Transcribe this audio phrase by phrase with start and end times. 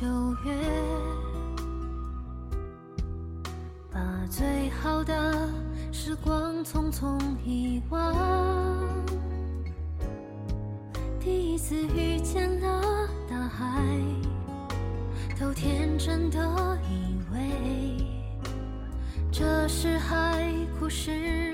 [0.00, 0.08] 九
[0.44, 0.52] 月，
[3.92, 5.48] 把最好的
[5.92, 8.12] 时光匆匆遗忘。
[11.20, 13.84] 第一次遇见了大海，
[15.38, 18.04] 都天真的以为
[19.30, 21.53] 这是海枯石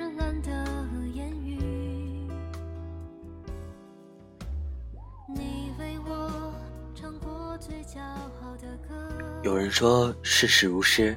[9.43, 11.17] 有人说世事如诗，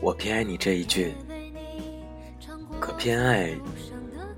[0.00, 1.14] 我偏爱你这一句，
[2.78, 3.50] 可偏爱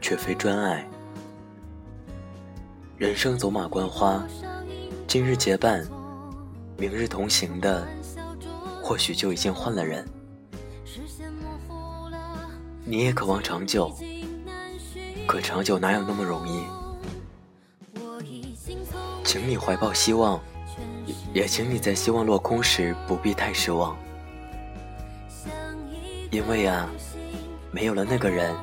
[0.01, 0.89] 却非专爱。
[2.97, 4.25] 人生走马观花，
[5.07, 5.85] 今日结伴，
[6.77, 7.87] 明日同行的，
[8.83, 10.07] 或许就已经换了人。
[12.85, 13.93] 你也渴望长久，
[15.27, 16.63] 可长久哪有那么容易？
[19.25, 20.41] 请你怀抱希望，
[21.33, 23.97] 也请你在希望落空时不必太失望，
[26.31, 26.89] 因为啊，
[27.71, 28.55] 没有了那个人，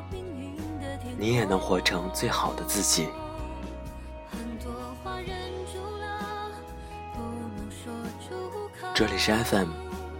[1.17, 3.07] 你也能活成最好的自己。
[8.93, 9.69] 这里是 FM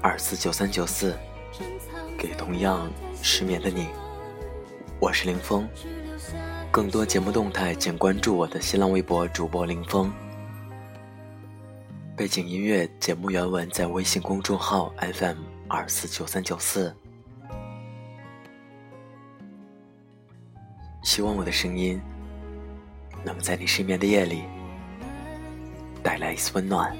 [0.01, 1.13] 二四九三九四，
[2.17, 2.89] 给同样
[3.21, 3.87] 失眠的你，
[4.99, 5.67] 我是林峰。
[6.71, 10.13] 更多节目动态，请关注我的新浪微博主播林峰。
[12.19, 15.37] 背景音乐、节目原文在微信公众号 FM
[15.69, 16.93] 二四九三九四。
[21.01, 21.97] 希望我的声音
[23.23, 24.43] 能在你失眠的夜里
[26.03, 26.93] 带来一丝温暖。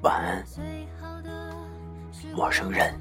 [0.00, 0.44] 晚安，
[2.34, 2.98] 陌生人。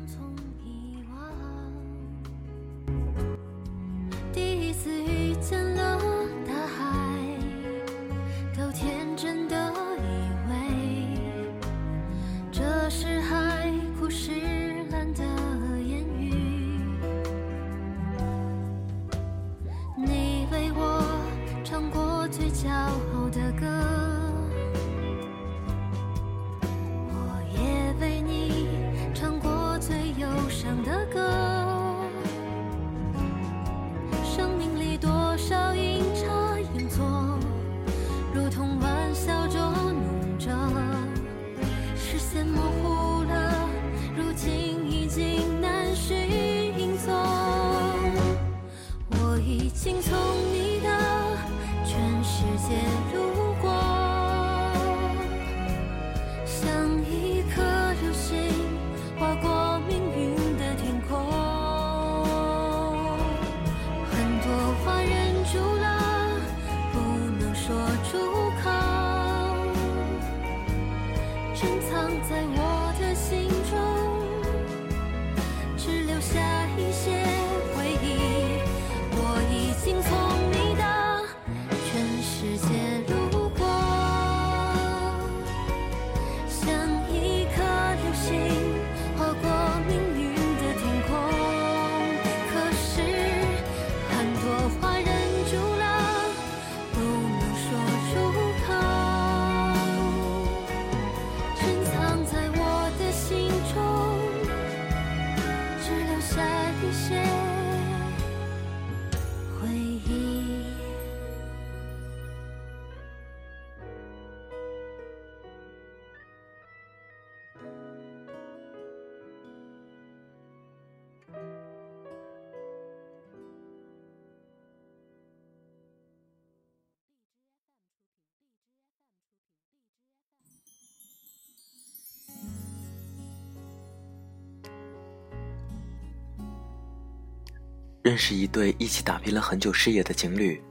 [138.04, 140.62] 认识一对一起打拼了很久事业的情侣，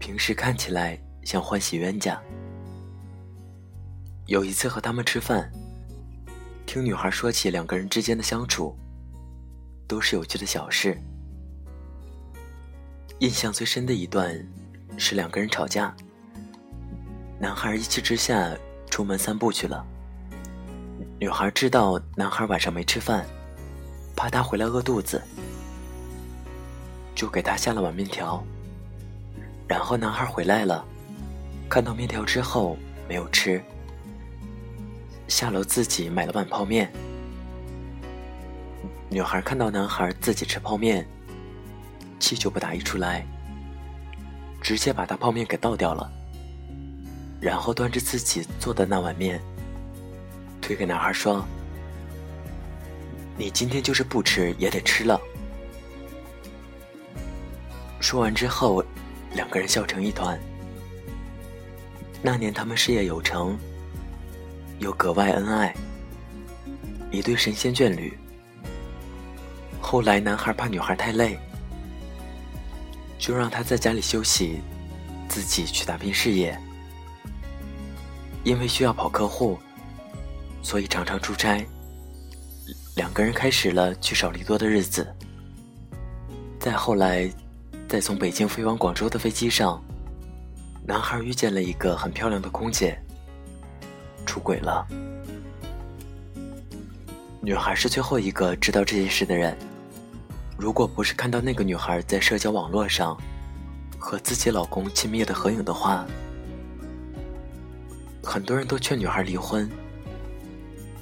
[0.00, 2.20] 平时看起来像欢喜冤家。
[4.26, 5.48] 有一次和他们吃饭，
[6.66, 8.76] 听女孩说起两个人之间的相处，
[9.86, 11.00] 都是有趣的小事。
[13.20, 14.36] 印象最深的一段
[14.98, 15.94] 是两个人吵架，
[17.38, 18.52] 男孩一气之下
[18.90, 19.86] 出门散步去了。
[21.20, 23.24] 女孩知道男孩晚上没吃饭，
[24.16, 25.22] 怕他回来饿肚子。
[27.24, 28.44] 就给他下了碗面条，
[29.66, 30.84] 然后男孩回来了，
[31.70, 32.76] 看到面条之后
[33.08, 33.64] 没有吃，
[35.26, 36.92] 下楼自己买了碗泡面。
[39.08, 41.08] 女孩看到男孩自己吃泡面，
[42.20, 43.24] 气就不打一处来，
[44.60, 46.12] 直接把他泡面给倒掉了，
[47.40, 49.40] 然后端着自己做的那碗面，
[50.60, 51.42] 推给男孩说
[53.38, 55.18] ：“你今天就是不吃也得吃了。”
[58.04, 58.84] 说完之后，
[59.32, 60.38] 两个人笑成一团。
[62.20, 63.58] 那年他们事业有成，
[64.78, 65.74] 又格外恩爱，
[67.10, 68.12] 一对神仙眷侣。
[69.80, 71.38] 后来男孩怕女孩太累，
[73.18, 74.60] 就让她在家里休息，
[75.26, 76.54] 自己去打拼事业。
[78.42, 79.58] 因为需要跑客户，
[80.62, 81.66] 所以常常出差。
[82.96, 85.10] 两个人开始了聚少离多的日子。
[86.60, 87.32] 再后来。
[87.94, 89.80] 在从北京飞往广州的飞机上，
[90.84, 93.00] 男孩遇见了一个很漂亮的空姐，
[94.26, 94.84] 出轨了。
[97.40, 99.56] 女孩是最后一个知道这件事的人。
[100.58, 103.16] 如果不是看到那个女孩在社交网络上
[103.96, 106.04] 和自己老公亲密的合影的话，
[108.24, 109.70] 很多人都劝女孩离婚。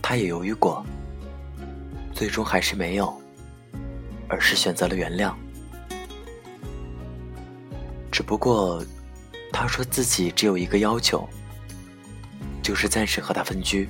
[0.03, 0.85] 她也犹豫过，
[2.13, 3.19] 最终还是没有，
[4.29, 5.33] 而是选择了原谅。
[8.23, 8.83] 不过，
[9.53, 11.29] 他说自己只有一个要求，
[12.63, 13.89] 就是暂时和他分居。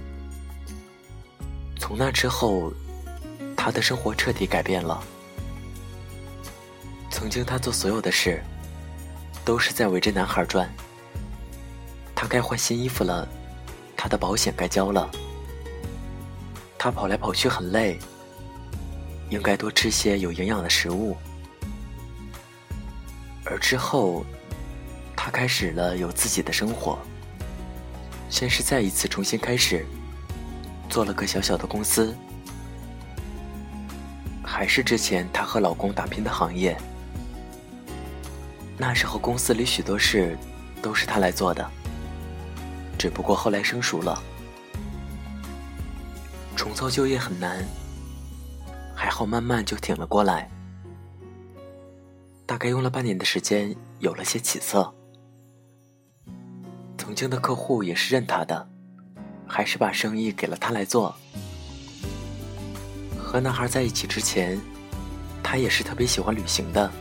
[1.79, 2.73] 从那之后，
[3.57, 5.03] 他的生活彻底改变了。
[7.11, 8.43] 曾经他做所有的事，
[9.45, 10.69] 都是在围着男孩转。
[12.15, 13.29] 他该换新衣服了，
[13.97, 15.11] 他的保险该交了。
[16.79, 17.99] 他跑来跑去很累，
[19.31, 21.17] 应该多吃些有营养的食物。
[23.45, 24.25] 而之后，
[25.17, 26.99] 他开始了有自己的生活。
[28.31, 29.85] 先是再一次重新开始，
[30.89, 32.17] 做了个小小的公司，
[34.43, 36.77] 还是之前她和老公打拼的行业。
[38.79, 40.37] 那时候公司里许多事
[40.81, 41.69] 都是她来做的，
[42.99, 44.19] 只不过后来生疏了，
[46.57, 47.63] 重操旧业很难，
[48.95, 50.49] 还好慢慢就挺了过来。
[52.53, 54.95] 大概用了半年的时间，有了些起色。
[56.99, 58.69] 曾经的客户也是认他的，
[59.47, 61.17] 还是把生意给了他来做。
[63.19, 64.61] 和男孩在一起之前，
[65.43, 66.93] 他也是特别喜欢旅行的，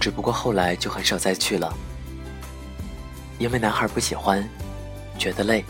[0.00, 1.70] 只不过后来就很少再去了，
[3.38, 4.42] 因为男孩不喜欢，
[5.18, 5.62] 觉得累。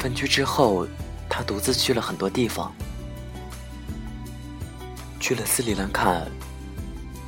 [0.00, 0.88] 分居之后，
[1.30, 2.74] 他独自去了很多地方。
[5.24, 6.20] 去了斯里兰卡，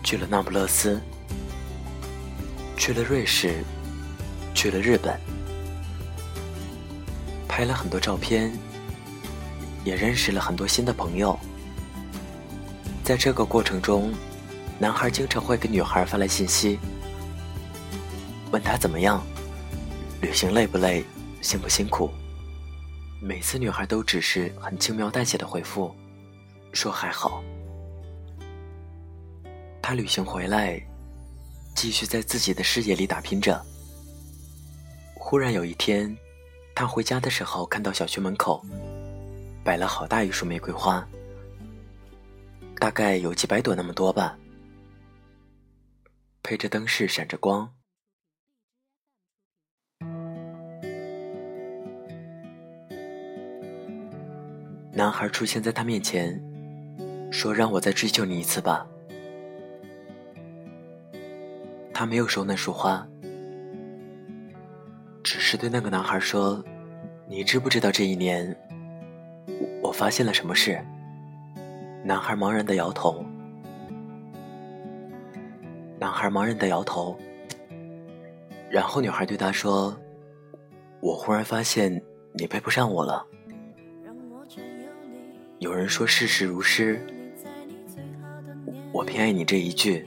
[0.04, 1.00] 去了那不勒斯，
[2.76, 3.64] 去了瑞士，
[4.54, 5.18] 去了日本，
[7.48, 8.52] 拍了很多照片，
[9.82, 11.38] 也认识了很多新的朋友。
[13.02, 14.12] 在这个过程中，
[14.78, 16.78] 男孩经常会给女孩发来信息，
[18.50, 19.24] 问她怎么样，
[20.20, 21.02] 旅行累不累，
[21.40, 22.10] 辛不辛苦。
[23.22, 25.96] 每次女孩都只是很轻描淡写的回复，
[26.74, 27.42] 说还好。
[29.88, 30.84] 他旅行回来，
[31.76, 33.64] 继续在自己的事业里打拼着。
[35.14, 36.12] 忽然有一天，
[36.74, 38.60] 他回家的时候，看到小区门口
[39.62, 41.06] 摆了好大一束玫瑰花，
[42.80, 44.36] 大概有几百朵那么多吧，
[46.42, 47.72] 配着灯饰闪着光。
[54.92, 56.42] 男孩出现在他面前，
[57.30, 58.84] 说：“让我再追求你一次吧。”
[61.98, 63.08] 他没有收那束花，
[65.24, 66.62] 只是对那个男孩说
[67.26, 68.54] ：“你知不知道这一年，
[69.82, 70.78] 我发现了什么事？”
[72.04, 73.24] 男孩茫然的摇头。
[75.98, 77.16] 男孩茫然的摇头。
[78.68, 79.98] 然后女孩对他说
[81.00, 82.02] ：“我忽然发现
[82.34, 83.26] 你配不上我了。
[85.60, 87.00] 有人说世事如诗，
[88.92, 90.06] 我偏爱你这一句，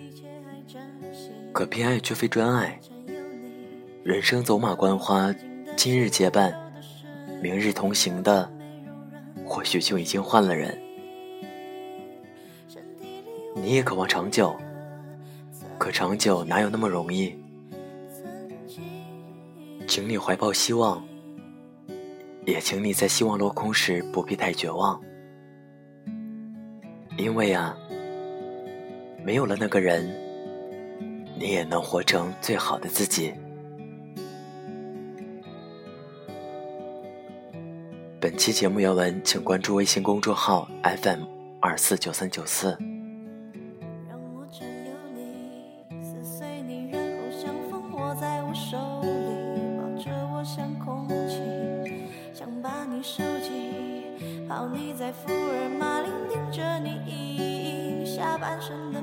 [1.51, 2.79] 可偏爱却非专爱。
[4.03, 5.33] 人生走马观花，
[5.75, 6.53] 今日结伴，
[7.41, 8.49] 明日同行的，
[9.45, 10.77] 或许就已经换了人。
[13.55, 14.55] 你也渴望长久，
[15.77, 17.35] 可长久哪有那么容易？
[19.87, 21.03] 请你怀抱希望，
[22.45, 25.01] 也请你在希望落空时不必太绝望，
[27.17, 27.75] 因为啊，
[29.25, 30.09] 没有了那个人，
[31.39, 33.33] 你也能活成最好的自己。
[38.19, 41.23] 本期节目原文，请关注微信公众号 FM
[41.61, 42.77] 二四九三九四。
[55.25, 58.98] 福尔马林盯着你下半生的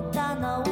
[0.00, 0.67] ったのは